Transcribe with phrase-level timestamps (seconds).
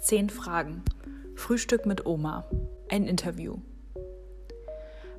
[0.00, 0.82] Zehn Fragen.
[1.34, 2.44] Frühstück mit Oma.
[2.88, 3.56] Ein Interview.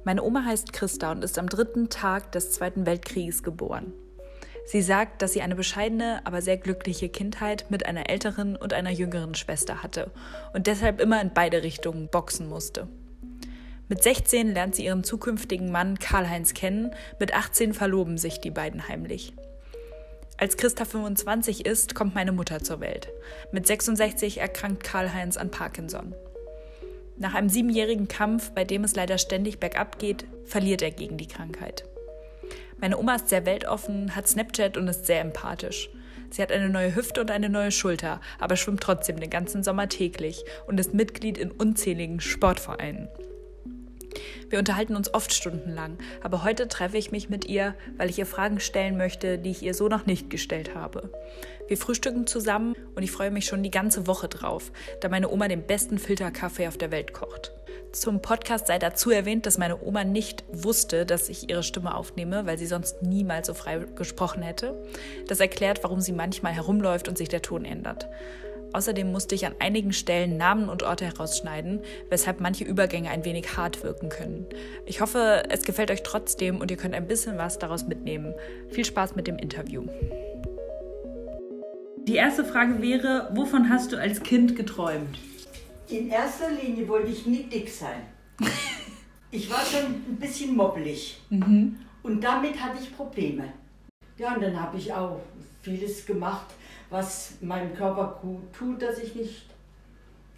[0.06, 3.94] Meine Oma heißt Christa und ist am dritten Tag des Zweiten Weltkrieges geboren.
[4.66, 8.92] Sie sagt, dass sie eine bescheidene, aber sehr glückliche Kindheit mit einer älteren und einer
[8.92, 10.12] jüngeren Schwester hatte
[10.54, 12.88] und deshalb immer in beide Richtungen boxen musste.
[13.90, 18.88] Mit 16 lernt sie ihren zukünftigen Mann Karl-Heinz kennen, mit 18 verloben sich die beiden
[18.88, 19.34] heimlich.
[20.40, 23.10] Als Christa 25 ist, kommt meine Mutter zur Welt.
[23.52, 26.16] Mit 66 erkrankt Karl-Heinz an Parkinson.
[27.18, 31.28] Nach einem siebenjährigen Kampf, bei dem es leider ständig bergab geht, verliert er gegen die
[31.28, 31.84] Krankheit.
[32.78, 35.90] Meine Oma ist sehr weltoffen, hat Snapchat und ist sehr empathisch.
[36.30, 39.90] Sie hat eine neue Hüfte und eine neue Schulter, aber schwimmt trotzdem den ganzen Sommer
[39.90, 43.10] täglich und ist Mitglied in unzähligen Sportvereinen.
[44.50, 48.26] Wir unterhalten uns oft stundenlang, aber heute treffe ich mich mit ihr, weil ich ihr
[48.26, 51.12] Fragen stellen möchte, die ich ihr so noch nicht gestellt habe.
[51.68, 55.48] Wir frühstücken zusammen und ich freue mich schon die ganze Woche drauf, da meine Oma
[55.48, 57.52] den besten Filterkaffee auf der Welt kocht.
[57.92, 62.46] Zum Podcast sei dazu erwähnt, dass meine Oma nicht wusste, dass ich ihre Stimme aufnehme,
[62.46, 64.84] weil sie sonst niemals so frei gesprochen hätte.
[65.28, 68.08] Das erklärt, warum sie manchmal herumläuft und sich der Ton ändert.
[68.74, 73.58] Außerdem musste ich an einigen Stellen Namen und Orte herausschneiden, weshalb manche Übergänge ein wenig
[73.58, 74.46] hart wirken können.
[74.86, 78.34] Ich hoffe, es gefällt euch trotzdem und ihr könnt ein bisschen was daraus mitnehmen.
[78.70, 79.86] Viel Spaß mit dem Interview.
[82.08, 85.18] Die erste Frage wäre, wovon hast du als Kind geträumt?
[85.90, 88.02] In erster Linie wollte ich nie dick sein.
[89.32, 91.22] Ich war schon ein bisschen mobbelig.
[91.30, 91.78] Mhm.
[92.02, 93.54] Und damit hatte ich Probleme.
[94.18, 95.20] Ja, und dann habe ich auch
[95.62, 96.48] vieles gemacht,
[96.90, 99.46] was meinem Körper gut tut, dass ich nicht.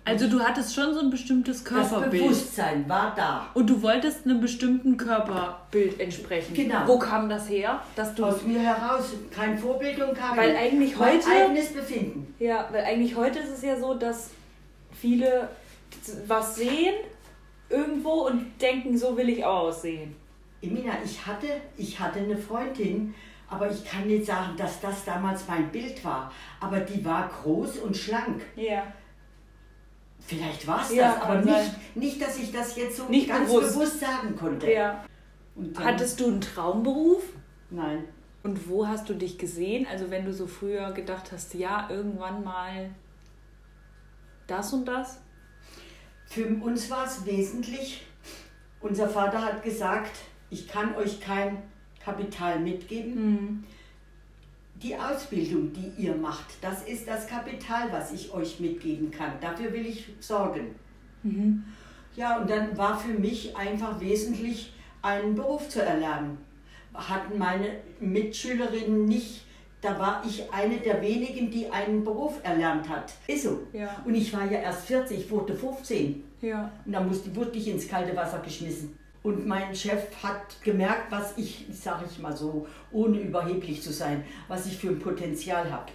[0.03, 2.23] Also du hattest schon so ein bestimmtes Das Körperbild.
[2.23, 3.47] Bewusstsein war da.
[3.53, 6.55] Und du wolltest einem bestimmten Körperbild entsprechen.
[6.55, 6.87] Genau.
[6.87, 7.79] Wo kam das her?
[7.95, 12.33] Dass du Aus mir heraus keine Vorbild und kein Weil eigentlich mein heute- eigenes Befinden.
[12.39, 14.31] Ja, weil eigentlich heute ist es ja so, dass
[14.91, 15.49] viele
[16.27, 16.95] was sehen
[17.69, 20.15] irgendwo und denken, so will ich auch aussehen.
[20.63, 23.13] Emina, ich hatte, ich hatte eine Freundin,
[23.51, 26.31] aber ich kann nicht sagen, dass das damals mein Bild war.
[26.59, 28.41] Aber die war groß und schlank.
[28.55, 28.83] Ja.
[30.19, 31.75] Vielleicht war es Ja, das, aber nicht, sein.
[31.95, 33.73] nicht, dass ich das jetzt so Nicht ganz bewusst.
[33.73, 34.71] bewusst, sagen konnte.
[34.71, 35.03] ja.
[35.55, 37.23] Dann- Hattest du einen Traumberuf?
[37.69, 38.05] Nein.
[38.43, 39.85] Und wo hast du dich gesehen?
[39.91, 42.89] Also wenn du so früher gedacht hast, ja, irgendwann mal
[44.47, 45.19] das und das?
[46.25, 48.07] Für uns war es wesentlich,
[48.79, 50.11] unser Vater hat gesagt,
[50.49, 51.61] ich kann euch kein
[52.03, 53.15] Kapital mitgeben.
[53.15, 53.63] Hm.
[54.81, 59.33] Die Ausbildung, die ihr macht, das ist das Kapital, was ich euch mitgeben kann.
[59.39, 60.75] Dafür will ich sorgen.
[61.21, 61.63] Mhm.
[62.15, 64.73] Ja, und dann war für mich einfach wesentlich,
[65.03, 66.37] einen Beruf zu erlernen.
[66.93, 69.45] Hatten meine Mitschülerinnen nicht,
[69.81, 73.13] da war ich eine der wenigen, die einen Beruf erlernt hat.
[73.27, 73.61] Ist so.
[73.73, 74.01] Ja.
[74.05, 76.23] Und ich war ja erst 40, ich wurde 15.
[76.41, 76.71] Ja.
[76.85, 78.97] Und da musste, wurde ich ins kalte Wasser geschmissen.
[79.23, 84.23] Und mein Chef hat gemerkt, was ich, sage ich mal so, ohne überheblich zu sein,
[84.47, 85.91] was ich für ein Potenzial habe.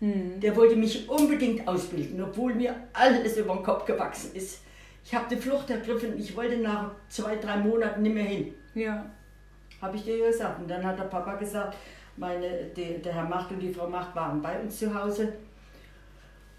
[0.00, 0.38] Hm.
[0.40, 4.60] Der wollte mich unbedingt ausbilden, obwohl mir alles über den Kopf gewachsen ist.
[5.04, 8.54] Ich habe die Flucht ergriffen, ich wollte nach zwei, drei Monaten nicht mehr hin.
[8.74, 9.06] Ja.
[9.80, 10.60] Habe ich dir gesagt.
[10.60, 11.76] Und dann hat der Papa gesagt,
[12.16, 15.32] meine, der, der Herr Macht und die Frau Macht waren bei uns zu Hause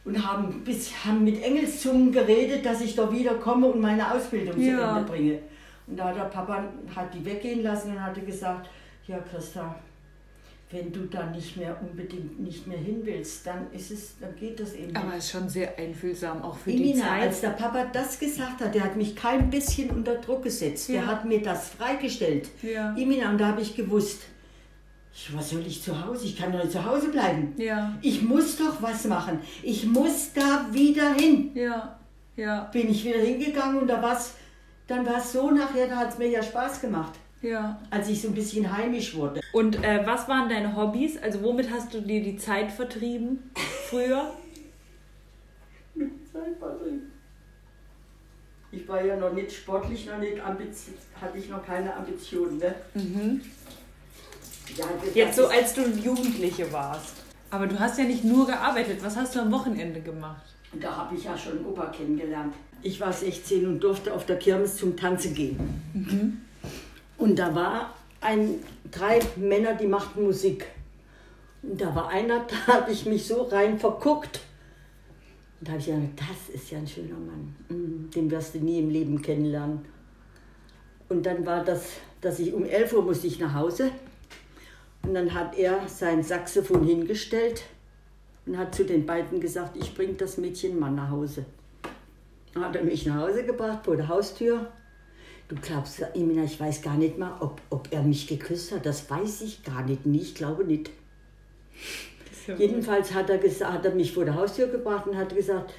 [0.06, 4.56] und haben, bis, haben mit Engelszungen geredet, dass ich da wieder komme und meine Ausbildung
[4.56, 4.98] zu Ja.
[4.98, 5.40] Ende bringe.
[5.90, 6.64] Und da hat der Papa
[6.96, 8.70] hat die weggehen lassen und hatte gesagt,
[9.08, 9.76] ja Christa,
[10.72, 14.60] wenn du da nicht mehr unbedingt nicht mehr hin willst, dann ist es, dann geht
[14.60, 17.22] das eben Aber es ist schon sehr einfühlsam, auch für die Emina, Zeit.
[17.24, 20.90] als der Papa das gesagt hat, der hat mich kein bisschen unter Druck gesetzt.
[20.90, 21.02] Ja.
[21.02, 22.50] Der hat mir das freigestellt.
[22.62, 22.96] Ja.
[22.96, 24.22] Emina, und da habe ich gewusst,
[25.12, 26.26] ich, was soll ich zu Hause?
[26.26, 27.54] Ich kann doch nicht zu Hause bleiben.
[27.58, 27.98] Ja.
[28.02, 29.40] Ich muss doch was machen.
[29.64, 31.50] Ich muss da wieder hin.
[31.56, 32.00] Ja.
[32.36, 32.66] Ja.
[32.72, 34.36] Bin ich wieder hingegangen und da war's,
[34.90, 37.80] dann war es so nachher, da hat es mir ja Spaß gemacht, Ja.
[37.92, 39.40] als ich so ein bisschen heimisch wurde.
[39.54, 41.18] Und äh, was waren deine Hobbys?
[41.22, 43.52] Also womit hast du dir die Zeit vertrieben
[43.90, 44.34] früher?
[48.72, 52.60] Ich war ja noch nicht sportlich, noch nicht ambition, hatte ich noch keine Ambitionen.
[52.60, 52.76] Ne?
[54.78, 57.16] Ja, das Jetzt so als du Jugendliche warst.
[57.50, 59.04] Aber du hast ja nicht nur gearbeitet.
[59.04, 60.46] Was hast du am Wochenende gemacht?
[60.72, 62.54] Und da habe ich ja schon Opa kennengelernt.
[62.82, 66.46] Ich war 16 und durfte auf der Kirmes zum Tanzen gehen.
[67.18, 68.56] Und da war ein,
[68.92, 70.66] drei Männer, die machten Musik.
[71.62, 74.42] Und da war einer, da habe ich mich so rein verguckt.
[75.60, 77.56] Und da habe ich gedacht, das ist ja ein schöner Mann.
[77.68, 79.84] Mm, Den wirst du nie im Leben kennenlernen.
[81.10, 81.84] Und dann war das,
[82.22, 83.92] dass ich um 11 Uhr musste ich nach Hause.
[85.02, 87.64] Und dann hat er sein Saxophon hingestellt
[88.46, 91.46] und hat zu den beiden gesagt, ich bringe das Mädchen mal nach Hause.
[92.54, 94.72] Dann hat er mich nach Hause gebracht, vor der Haustür.
[95.48, 98.86] Du glaubst, Emina, ich weiß gar nicht mal, ob, ob er mich geküsst hat.
[98.86, 100.06] Das weiß ich gar nicht.
[100.06, 100.92] Nee, ich glaube nicht.
[102.48, 105.74] Ja Jedenfalls hat er, gesagt, hat er mich vor der Haustür gebracht und hat gesagt,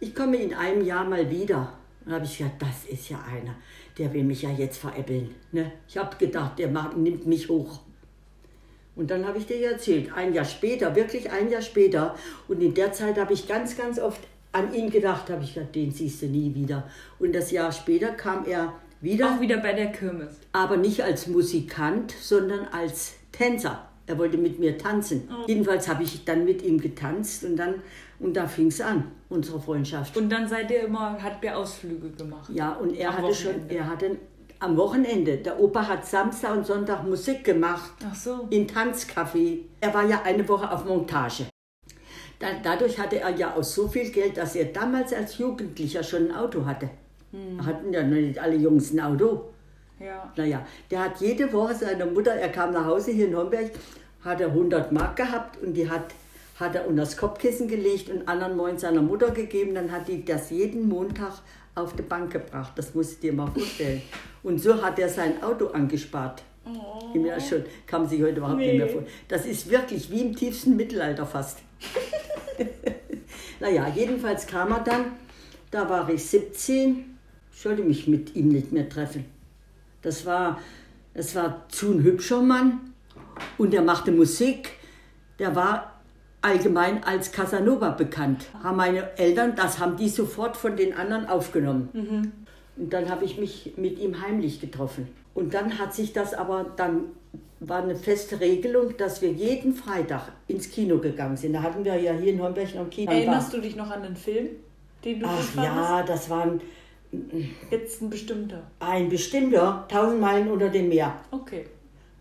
[0.00, 1.72] ich komme in einem Jahr mal wieder.
[2.04, 3.54] Dann habe ich gesagt, das ist ja einer,
[3.98, 5.34] der will mich ja jetzt veräppeln.
[5.52, 5.72] Ne?
[5.88, 7.80] Ich habe gedacht, der macht, nimmt mich hoch.
[8.96, 12.16] Und dann habe ich dir erzählt, ein Jahr später, wirklich ein Jahr später.
[12.48, 14.20] Und in der Zeit habe ich ganz, ganz oft
[14.52, 16.88] an ihn gedacht, habe ich gesagt, den siehst du nie wieder.
[17.18, 19.34] Und das Jahr später kam er wieder.
[19.34, 20.40] Auch wieder bei der Kirmes.
[20.52, 23.86] Aber nicht als Musikant, sondern als Tänzer.
[24.06, 25.28] Er wollte mit mir tanzen.
[25.30, 25.44] Oh.
[25.46, 27.82] Jedenfalls habe ich dann mit ihm getanzt und dann
[28.18, 30.16] und da fing es an, unsere Freundschaft.
[30.16, 32.50] Und dann seid ihr immer, habt ihr Ausflüge gemacht?
[32.52, 33.68] Ja, und er am hatte Wochenende.
[33.68, 34.16] schon, er hatte
[34.60, 37.92] am Wochenende, der Opa hat Samstag und Sonntag Musik gemacht.
[38.08, 38.46] Ach so.
[38.50, 39.60] In Tanzcafé.
[39.80, 41.46] Er war ja eine Woche auf Montage.
[42.38, 46.34] dadurch hatte er ja auch so viel Geld, dass er damals als Jugendlicher schon ein
[46.34, 46.90] Auto hatte.
[47.32, 47.64] Hm.
[47.64, 49.50] Hatten ja noch nicht alle Jungs ein Auto.
[49.98, 50.32] Ja.
[50.36, 53.70] Naja, der hat jede Woche seine Mutter, er kam nach Hause hier in Homberg,
[54.22, 56.12] hat er 100 Mark gehabt und die hat,
[56.60, 59.74] hat er unter das Kopfkissen gelegt und anderen Morgen seiner Mutter gegeben.
[59.74, 61.40] Dann hat die das jeden Montag
[61.76, 62.72] auf die Bank gebracht.
[62.74, 64.02] Das musst du dir mal vorstellen.
[64.42, 66.42] Und so hat er sein Auto angespart.
[66.64, 67.16] Oh.
[67.16, 68.72] Ja, schon, kann man sich heute überhaupt nee.
[68.72, 69.14] nicht mehr vorstellen.
[69.28, 71.58] Das ist wirklich wie im tiefsten Mittelalter fast.
[73.60, 75.04] naja, jedenfalls kam er dann,
[75.70, 77.18] da war ich 17,
[77.52, 79.26] ich sollte mich mit ihm nicht mehr treffen.
[80.02, 80.60] Das war,
[81.14, 82.94] das war zu ein hübscher Mann
[83.58, 84.70] und er machte Musik.
[85.38, 85.95] Der war
[86.46, 88.46] allgemein als Casanova bekannt.
[88.62, 91.88] Haben meine Eltern, das haben die sofort von den anderen aufgenommen.
[91.92, 92.32] Mhm.
[92.76, 95.08] Und dann habe ich mich mit ihm heimlich getroffen.
[95.34, 97.04] Und dann hat sich das aber, dann
[97.58, 101.54] war eine feste Regelung, dass wir jeden Freitag ins Kino gegangen sind.
[101.54, 103.10] Da hatten wir ja hier in Homberg noch ein Kino.
[103.10, 104.48] Erinnerst du dich noch an den Film,
[105.04, 106.60] den du Ach ja, das waren...
[107.70, 108.62] Jetzt ein bestimmter.
[108.78, 111.14] Ein bestimmter, tausend Meilen unter dem Meer.
[111.30, 111.64] Okay.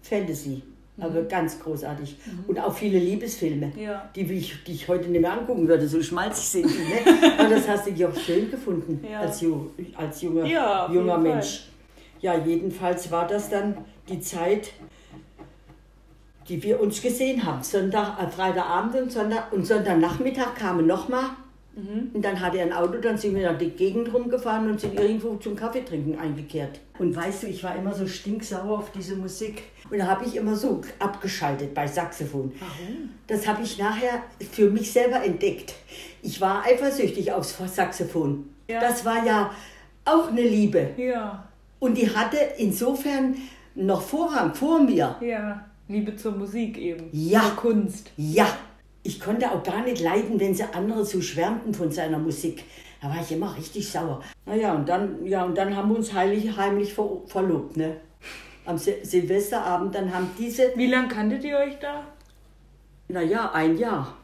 [0.01, 0.62] Fantasy.
[0.97, 1.27] Aber mhm.
[1.27, 2.15] ganz großartig.
[2.25, 2.44] Mhm.
[2.47, 4.09] Und auch viele Liebesfilme, ja.
[4.15, 7.09] die, ich, die ich heute nicht mehr angucken würde, so schmalzig sind die.
[7.09, 7.33] Ne?
[7.38, 9.19] Aber das hast du dir auch schön gefunden ja.
[9.19, 9.44] als,
[9.95, 11.45] als junger, ja, junger Mensch.
[11.45, 11.69] Fall.
[12.21, 13.77] Ja, jedenfalls war das dann
[14.07, 14.71] die Zeit,
[16.47, 17.62] die wir uns gesehen haben.
[17.62, 21.25] Sonntag, äh, Freitagabend und, Sonntag, und Sonntagnachmittag kamen nochmal.
[21.75, 22.12] Mhm.
[22.13, 25.00] Und dann hatte er ein Auto, dann sind wir nach die Gegend rumgefahren und sind
[25.00, 26.80] irgendwo zum Kaffeetrinken eingekehrt.
[26.98, 29.63] Und weißt du, ich war immer so stinksauer auf diese Musik.
[29.89, 32.54] Und da habe ich immer so abgeschaltet bei Saxophon.
[32.60, 33.10] Warum?
[33.27, 35.74] Das habe ich nachher für mich selber entdeckt.
[36.22, 38.50] Ich war eifersüchtig aufs Saxophon.
[38.68, 38.80] Ja.
[38.80, 39.51] Das war ja
[40.06, 40.92] auch eine Liebe.
[40.98, 41.48] Ja.
[41.80, 43.36] Und die hatte insofern
[43.75, 45.18] noch Vorrang vor mir.
[45.19, 47.10] Ja, Liebe zur Musik eben.
[47.12, 47.42] Ja.
[47.42, 48.12] Zur Kunst.
[48.18, 48.48] Ja.
[49.06, 52.63] Ich konnte auch gar nicht leiden, wenn sie andere so schwärmten von seiner Musik.
[53.02, 54.22] Da war ich immer richtig sauer.
[54.46, 57.78] Naja, und dann, ja, und dann haben wir uns heilig, heimlich ver verlobt.
[57.78, 57.98] Ne?
[58.66, 60.74] am Sil Silvesterabend, dann haben diese.
[60.75, 62.04] Wie lange kanntet ihr euch da?
[63.07, 64.18] Naja, ein Jahr.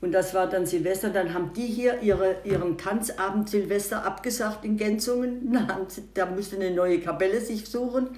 [0.00, 1.10] Und das war dann Silvester.
[1.10, 5.56] Dann haben die hier ihre, ihren Tanzabend Silvester abgesagt in Gänzungen.
[6.14, 8.08] Da musste eine neue Kapelle sich suchen.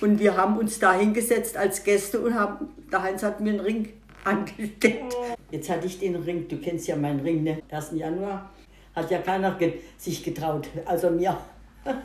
[0.00, 3.60] Und wir haben uns da hingesetzt als Gäste und haben, der Heinz hat mir einen
[3.60, 3.88] Ring
[4.24, 5.16] angesteckt.
[5.50, 7.62] Jetzt hatte ich den Ring, du kennst ja meinen Ring, ne?
[7.70, 7.92] 1.
[7.92, 8.50] Januar.
[8.94, 9.58] Hat ja keiner
[9.98, 11.36] sich getraut, also mir.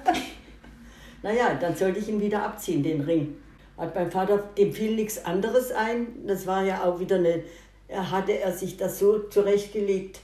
[1.23, 3.35] Naja, dann sollte ich ihn wieder abziehen, den Ring.
[3.77, 6.25] Hat mein Vater, dem fiel nichts anderes ein.
[6.25, 7.43] Das war ja auch wieder eine,
[7.87, 10.19] er hatte er sich das so zurechtgelegt.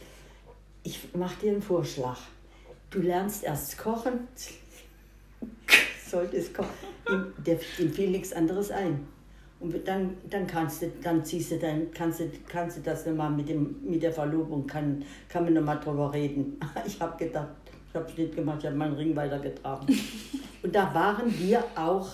[0.83, 2.17] Ich mache dir einen Vorschlag.
[2.89, 4.27] Du lernst erst kochen,
[6.09, 6.69] solltest kochen.
[7.07, 7.59] Dem, dem
[7.93, 9.07] fiel nichts anderes ein.
[9.59, 13.31] Und dann, dann kannst du, dann ziehst du dann, kannst du, kannst du das nochmal
[13.31, 16.59] mit, dem, mit der Verlobung, kann, kann man nochmal drüber reden.
[16.85, 17.49] Ich habe gedacht,
[17.89, 19.87] ich habe es nicht gemacht, ich habe meinen Ring weitergetragen.
[20.63, 22.07] Und da waren wir auch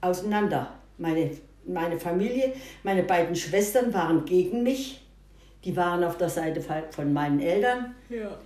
[0.00, 0.72] auseinander.
[0.96, 1.30] Meine,
[1.66, 5.02] meine Familie, meine beiden Schwestern waren gegen mich.
[5.64, 7.94] Die waren auf der Seite von meinen Eltern.
[8.08, 8.38] Ja.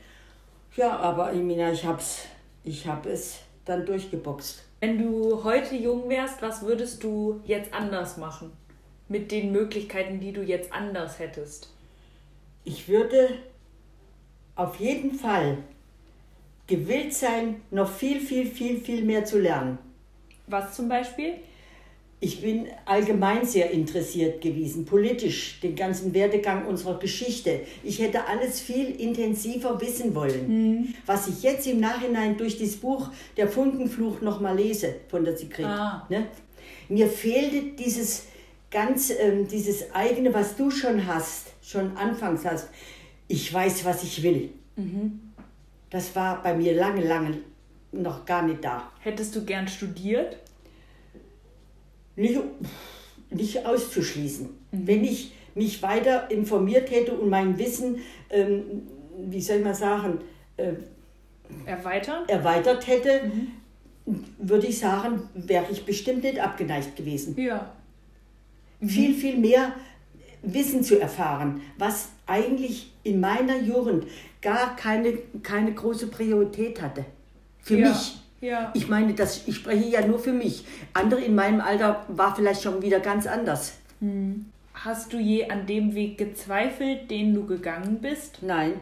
[0.77, 2.27] Ja, aber Emina, ich hab's,
[2.65, 4.65] ich habe es dann durchgeboxt.
[4.85, 8.53] Wenn du heute jung wärst, was würdest du jetzt anders machen?
[9.09, 11.73] Mit den Möglichkeiten, die du jetzt anders hättest?
[12.65, 13.31] Ich würde
[14.57, 15.57] auf jeden Fall
[16.67, 19.79] gewillt sein, noch viel, viel, viel, viel mehr zu lernen.
[20.49, 21.37] Was zum Beispiel?
[22.21, 27.61] Ich bin allgemein sehr interessiert gewesen, politisch, den ganzen Werdegang unserer Geschichte.
[27.83, 30.49] Ich hätte alles viel intensiver wissen wollen.
[30.49, 30.95] Mhm.
[31.05, 35.67] Was ich jetzt im Nachhinein durch das Buch Der Funkenfluch nochmal lese von der Sigrid.
[35.67, 36.07] Ah.
[36.09, 36.27] Ne?
[36.89, 38.25] Mir fehlte dieses
[38.71, 42.69] ganz, ähm, dieses eigene, was du schon hast, schon anfangs hast,
[43.29, 44.51] ich weiß, was ich will.
[44.77, 45.21] Mhm.
[45.91, 47.39] Das war bei mir lange, lange
[47.93, 48.91] noch gar nicht da.
[49.01, 50.39] Hättest du gern studiert?
[52.17, 52.41] Nicht,
[53.31, 54.49] nicht auszuschließen.
[54.73, 57.99] Wenn ich mich weiter informiert hätte und mein Wissen,
[58.31, 58.83] ähm,
[59.19, 60.19] wie soll man sagen,
[60.57, 60.73] äh,
[61.67, 62.25] Erweitern?
[62.29, 63.31] erweitert hätte,
[64.39, 67.39] würde ich sagen, wäre ich bestimmt nicht abgeneigt gewesen.
[67.41, 67.73] Ja.
[68.85, 69.73] Viel, viel mehr
[70.43, 74.07] Wissen zu erfahren, was eigentlich in meiner Jugend
[74.43, 77.05] gar keine, keine große Priorität hatte.
[77.61, 78.19] Für Ja, mich.
[78.45, 78.71] Ja.
[78.75, 80.65] Ich meine, das, ich spreche ja nur für mich.
[80.93, 83.75] Andere in meinem Alter war vielleicht schon wieder ganz anders.
[84.75, 88.39] Hast du je an dem Weg gezweifelt, den du gegangen bist?
[88.43, 88.75] Nein.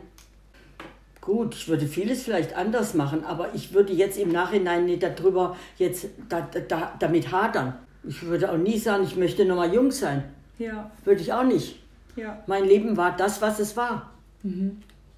[1.20, 5.56] Gut, ich würde vieles vielleicht anders machen, aber ich würde jetzt im Nachhinein nicht darüber
[5.78, 7.74] jetzt da, da, damit hadern.
[8.02, 10.24] Ich würde auch nie sagen, ich möchte nochmal jung sein.
[10.58, 10.90] Ja.
[11.04, 11.78] Würde ich auch nicht.
[12.16, 12.42] Ja.
[12.48, 14.10] Mein Leben war das, was es war.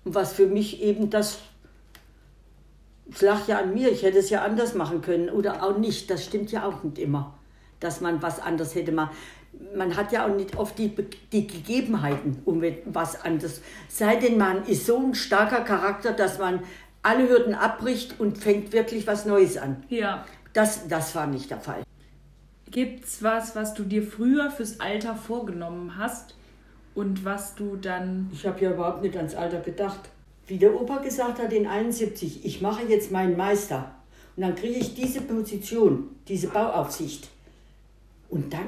[0.04, 1.38] Und was für mich eben das.
[3.12, 6.10] Es lag ja an mir, ich hätte es ja anders machen können oder auch nicht.
[6.10, 7.34] Das stimmt ja auch nicht immer,
[7.80, 9.14] dass man was anders hätte machen.
[9.76, 10.92] Man hat ja auch nicht oft die,
[11.32, 13.60] die Gegebenheiten, um was anderes.
[13.88, 16.60] Sei denn, man ist so ein starker Charakter, dass man
[17.02, 19.84] alle Hürden abbricht und fängt wirklich was Neues an.
[19.90, 20.24] Ja.
[20.54, 21.82] Das, das war nicht der Fall.
[22.70, 26.34] Gibt's was, was du dir früher fürs Alter vorgenommen hast
[26.94, 28.30] und was du dann.
[28.32, 30.00] Ich habe ja überhaupt nicht ans Alter gedacht.
[30.46, 33.94] Wie der Opa gesagt hat in 71, ich mache jetzt meinen Meister.
[34.36, 37.28] Und dann kriege ich diese Position, diese Bauaufsicht.
[38.28, 38.66] Und dann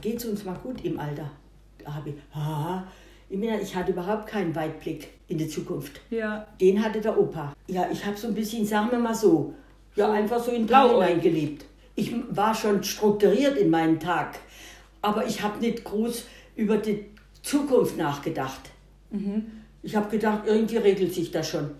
[0.00, 1.30] geht es uns mal gut im Alter.
[1.78, 2.84] Da habe ich, ah,
[3.30, 6.00] ich, hatte überhaupt keinen Weitblick in die Zukunft.
[6.10, 6.46] Ja.
[6.60, 7.54] Den hatte der Opa.
[7.68, 9.54] Ja, ich habe so ein bisschen, sagen wir mal so,
[9.96, 11.64] ja, einfach so in Blau hineingelebt.
[11.94, 14.38] Ich war schon strukturiert in meinem Tag,
[15.02, 16.24] aber ich habe nicht groß
[16.56, 17.06] über die
[17.42, 18.70] Zukunft nachgedacht.
[19.82, 21.70] Ich habe gedacht, irgendwie regelt sich das schon.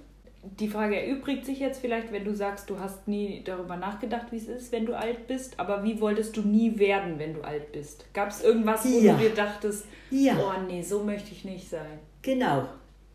[0.59, 4.37] Die Frage erübrigt sich jetzt vielleicht, wenn du sagst, du hast nie darüber nachgedacht, wie
[4.39, 5.61] es ist, wenn du alt bist.
[5.61, 8.07] Aber wie wolltest du nie werden, wenn du alt bist?
[8.15, 9.15] Gab es irgendwas, wo Ja.
[9.17, 10.39] du dir dachtest, Ja.
[10.39, 11.99] oh nee, so möchte ich nicht sein?
[12.23, 12.67] Genau,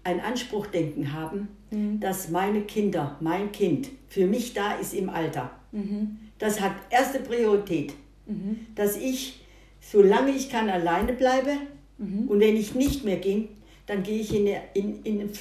[0.04, 1.48] ein Anspruchdenken haben,
[2.00, 5.50] dass meine Kinder, mein Kind für mich da ist im Alter.
[6.38, 7.94] Das hat erste Priorität,
[8.75, 9.42] dass ich,
[9.82, 11.51] solange ich kann, alleine bleibe
[11.98, 13.48] und wenn ich nicht mehr gehe,
[13.88, 15.32] dann gehe ich in, in, in,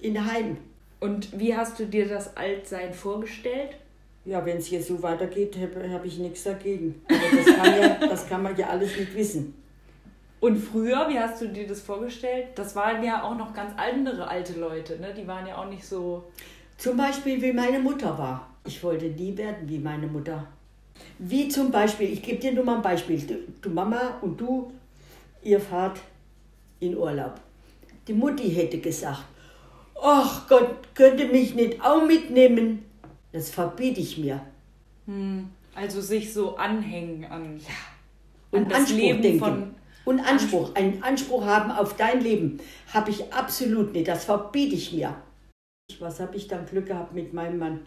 [0.00, 0.56] in Heim.
[1.00, 3.76] Und wie hast du dir das Altsein vorgestellt?
[4.24, 7.02] Ja, wenn es hier so weitergeht, habe hab ich nichts dagegen.
[7.08, 9.54] Aber das kann, ja, das kann man ja alles nicht wissen.
[10.40, 12.48] Und früher, wie hast du dir das vorgestellt?
[12.54, 15.12] Das waren ja auch noch ganz andere alte Leute, ne?
[15.14, 16.24] Die waren ja auch nicht so.
[16.76, 18.50] Zum Beispiel, wie meine Mutter war.
[18.66, 20.46] Ich wollte nie werden wie meine Mutter.
[21.18, 23.18] Wie zum Beispiel, ich gebe dir nur mal ein Beispiel.
[23.20, 24.72] Du, du Mama und du,
[25.42, 26.00] ihr fahrt
[26.80, 27.34] in Urlaub.
[28.06, 29.24] Die Mutti hätte gesagt,
[30.02, 32.84] ach Gott, könnte mich nicht auch mitnehmen.
[33.32, 34.40] Das verbiete ich mir.
[35.74, 37.60] Also sich so anhängen an,
[38.50, 39.38] Und an das Anspruch Leben denken.
[39.38, 39.74] von.
[40.04, 42.58] und Anspruch, einen Anspruch haben auf dein Leben,
[42.92, 44.08] habe ich absolut nicht.
[44.08, 45.14] Das verbiete ich mir.
[45.98, 47.80] Was habe ich dann Glück gehabt mit meinem Mann?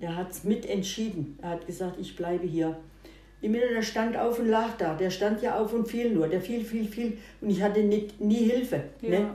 [0.00, 1.38] Der hat es mitentschieden.
[1.42, 2.76] Er hat gesagt, ich bleibe hier.
[3.40, 4.94] Ich meine, der stand auf und lag da.
[4.94, 6.26] Der stand ja auf und fiel nur.
[6.28, 7.18] Der fiel, fiel, fiel.
[7.40, 8.82] Und ich hatte nicht, nie Hilfe.
[9.00, 9.10] Ja.
[9.10, 9.30] Ne?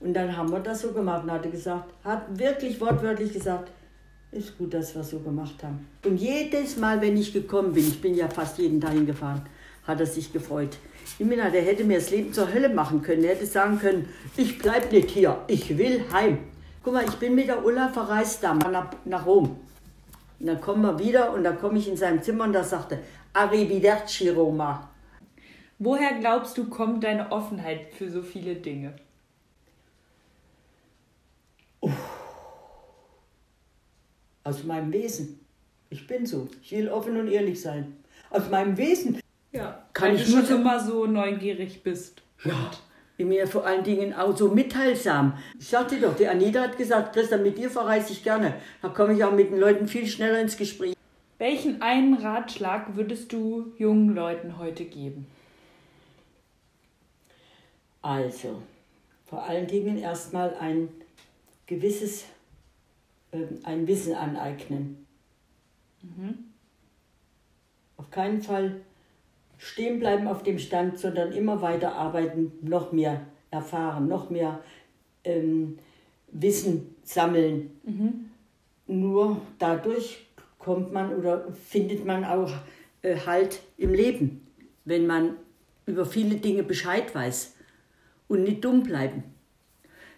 [0.00, 3.70] Und dann haben wir das so gemacht und hat er gesagt, hat wirklich wortwörtlich gesagt,
[4.32, 5.86] ist gut, dass wir so gemacht haben.
[6.04, 9.42] Und jedes Mal, wenn ich gekommen bin, ich bin ja fast jeden Tag hingefahren,
[9.86, 10.76] hat er sich gefreut.
[11.18, 13.24] Ich meine, der hätte mir das Leben zur Hölle machen können.
[13.24, 16.38] Er hätte sagen können, ich bleib nicht hier, ich will heim.
[16.82, 19.56] Guck mal, ich bin mit der Ulla verreist da nach, nach Rom.
[20.38, 22.98] Und dann kommen wir wieder und dann komme ich in sein Zimmer und da sagte,
[23.36, 24.90] Arrivederci Roma.
[25.78, 28.94] Woher glaubst du, kommt deine Offenheit für so viele Dinge?
[34.44, 35.40] Aus meinem Wesen.
[35.90, 36.48] Ich bin so.
[36.62, 37.96] Ich will offen und ehrlich sein.
[38.30, 39.20] Aus meinem Wesen.
[39.52, 42.22] Ja, Kann weil ich du schon so- immer so neugierig bist.
[42.44, 42.70] Ja.
[43.18, 45.38] In mir vor allen Dingen auch so mitteilsam.
[45.58, 48.54] Ich sagte doch, die Anita hat gesagt, Christa, mit dir verreise ich gerne.
[48.82, 50.95] Da komme ich auch mit den Leuten viel schneller ins Gespräch.
[51.38, 55.26] Welchen einen Ratschlag würdest du jungen Leuten heute geben?
[58.00, 58.62] Also,
[59.26, 60.88] vor allen Dingen erstmal ein
[61.66, 62.24] gewisses,
[63.32, 65.06] ähm, ein Wissen aneignen.
[67.96, 68.80] Auf keinen Fall
[69.58, 74.60] stehen bleiben auf dem Stand, sondern immer weiter arbeiten, noch mehr erfahren, noch mehr
[75.24, 75.78] ähm,
[76.28, 77.80] Wissen sammeln.
[78.86, 80.25] Nur dadurch
[80.66, 82.52] kommt man oder findet man auch
[83.02, 84.44] äh, Halt im Leben,
[84.84, 85.36] wenn man
[85.86, 87.54] über viele Dinge Bescheid weiß
[88.26, 89.22] und nicht dumm bleiben.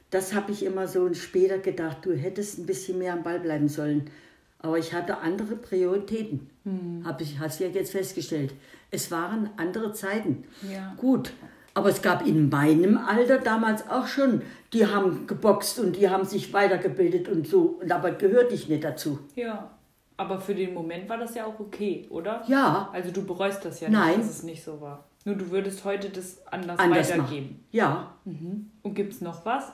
[0.09, 3.69] Das habe ich immer so später gedacht, du hättest ein bisschen mehr am Ball bleiben
[3.69, 4.11] sollen.
[4.59, 7.03] Aber ich hatte andere Prioritäten, hm.
[7.05, 8.55] habe ich hast ja jetzt festgestellt.
[8.91, 10.45] Es waren andere Zeiten.
[10.73, 10.95] Ja.
[10.97, 11.31] Gut,
[11.75, 14.41] aber es gab in meinem Alter damals auch schon,
[14.73, 17.79] die haben geboxt und die haben sich weitergebildet und so.
[17.83, 19.19] Und aber gehörte ich nicht dazu.
[19.37, 19.78] Ja.
[20.19, 22.43] Aber für den Moment war das ja auch okay, oder?
[22.49, 22.91] Ja.
[22.93, 24.09] Also du bereust das ja Nein.
[24.09, 25.05] nicht, dass es nicht so war.
[25.25, 27.47] Nur du würdest heute das anders, anders weitergeben.
[27.47, 27.65] Machen.
[27.71, 28.15] Ja.
[28.25, 28.71] Mhm.
[28.83, 29.73] Und gibt es noch was?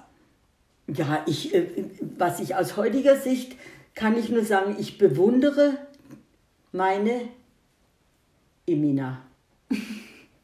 [0.86, 1.66] Ja, ich, äh,
[2.18, 3.56] was ich aus heutiger Sicht
[3.94, 5.78] kann ich nur sagen, ich bewundere
[6.72, 7.28] meine
[8.66, 9.22] Emina.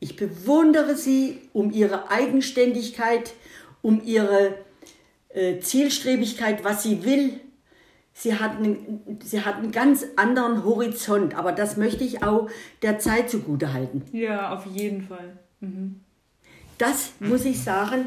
[0.02, 3.34] Ich bewundere sie um ihre Eigenständigkeit,
[3.82, 4.54] um ihre
[5.28, 7.38] äh, Zielstrebigkeit, was sie will.
[8.20, 12.50] Sie hat, einen, sie hat einen ganz anderen Horizont, aber das möchte ich auch
[12.82, 14.04] der Zeit zugute halten.
[14.12, 15.38] Ja, auf jeden Fall.
[15.60, 16.00] Mhm.
[16.76, 18.06] Das muss ich sagen,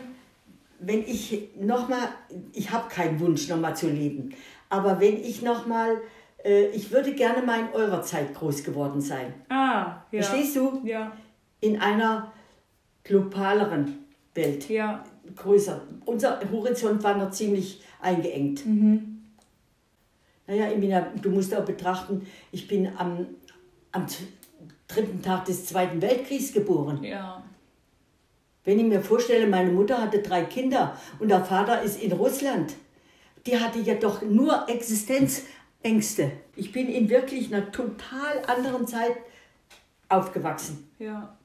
[0.80, 2.10] wenn ich nochmal,
[2.52, 4.36] ich habe keinen Wunsch nochmal zu leben,
[4.70, 5.98] aber wenn ich nochmal,
[6.44, 9.34] äh, ich würde gerne mal in eurer Zeit groß geworden sein.
[9.50, 10.22] Ah, ja.
[10.22, 10.82] Verstehst du?
[10.84, 11.12] Ja
[11.64, 12.34] in einer
[13.06, 14.00] globaleren
[14.36, 14.70] Welt.
[14.70, 15.04] Ja.
[15.36, 15.82] Größer.
[16.06, 18.66] Unser Horizont war noch ziemlich eingeengt.
[18.66, 19.13] Mhm.
[20.48, 23.28] Naja, Emina, du musst auch betrachten, ich bin am,
[23.92, 24.06] am
[24.88, 27.04] dritten Tag des Zweiten Weltkriegs geboren.
[27.04, 27.44] Ja.
[28.66, 32.74] Wenn ich mir vorstelle, meine Mutter hatte drei Kinder und der Vater ist in Russland.
[33.46, 36.32] Die hatte ja doch nur Existenzängste.
[36.56, 39.18] Ich bin in wirklich einer total anderen Zeit
[40.08, 40.90] aufgewachsen.
[41.00, 41.38] Ja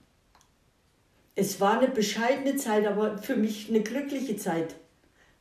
[1.39, 4.75] es war eine bescheidene Zeit, aber für mich eine glückliche Zeit.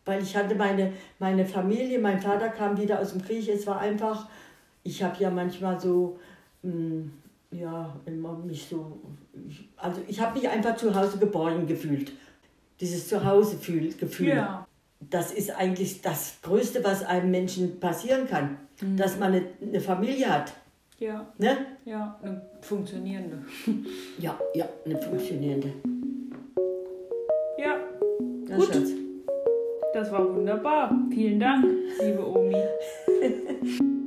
[0.08, 3.48] Weil ich hatte meine, meine Familie, mein Vater kam wieder aus dem Krieg.
[3.50, 4.30] Es war einfach,
[4.84, 6.18] ich habe ja manchmal so,
[6.64, 7.12] mh, hm,
[7.52, 9.00] ja, immer mich so,
[9.76, 12.14] also ich habe mich einfach zu Hause geborgen gefühlt.
[12.80, 14.28] Dieses Zuhause-Gefühl.
[14.30, 14.66] Ja.
[15.00, 18.58] Das ist eigentlich das Größte, was einem Menschen passieren kann.
[18.82, 18.98] Mhm.
[18.98, 20.54] Dass man eine, eine Familie hat.
[21.00, 21.28] Ja.
[21.38, 21.58] Ne?
[21.86, 23.40] Ja, eine funktionierende.
[24.20, 25.74] Ja, ja, eine funktionierende.
[27.58, 27.76] Ja.
[28.48, 28.68] ja Gut.
[28.68, 29.07] Schatz.
[29.98, 30.92] Das war wunderbar.
[31.10, 31.66] Vielen Dank,
[32.00, 32.54] liebe Omi.